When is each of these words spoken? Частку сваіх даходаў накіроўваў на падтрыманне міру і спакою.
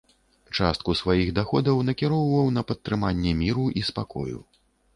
Частку 0.57 0.95
сваіх 1.01 1.29
даходаў 1.41 1.83
накіроўваў 1.91 2.49
на 2.57 2.65
падтрыманне 2.73 3.37
міру 3.45 3.69
і 3.83 3.87
спакою. 3.91 4.43